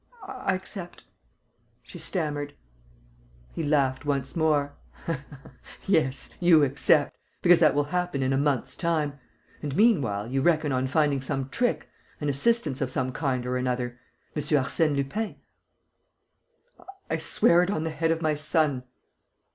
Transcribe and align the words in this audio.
I 0.25 0.55
accept," 0.55 1.03
she 1.83 1.99
stammered. 1.99 2.55
He 3.53 3.61
laughed 3.61 4.03
once 4.03 4.35
more: 4.35 4.73
"Yes, 5.85 6.31
you 6.39 6.63
accept, 6.63 7.15
because 7.43 7.59
that 7.59 7.75
will 7.75 7.83
happen 7.93 8.23
in 8.23 8.33
a 8.33 8.37
month's 8.39 8.75
time... 8.75 9.19
and 9.61 9.75
meanwhile 9.75 10.25
you 10.27 10.41
reckon 10.41 10.71
on 10.71 10.87
finding 10.87 11.21
some 11.21 11.49
trick, 11.49 11.87
an 12.19 12.29
assistance 12.29 12.81
of 12.81 12.89
some 12.89 13.11
kind 13.11 13.45
or 13.45 13.57
another... 13.57 13.99
M. 14.35 14.41
Arsène 14.41 14.95
Lupin...." 14.95 15.35
"I 17.07 17.19
swear 17.19 17.61
it 17.61 17.69
on 17.69 17.83
the 17.83 17.91
head 17.91 18.09
of 18.09 18.23
my 18.23 18.33
son." 18.33 18.81